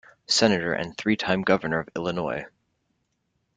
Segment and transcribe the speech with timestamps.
[0.25, 2.47] Senator and three-time Governor of Illinois.